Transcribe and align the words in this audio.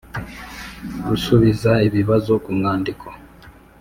Gusubiza 1.07 1.71
ibibazo 1.87 2.31
ku 2.43 2.49
mwandiko 2.57 3.05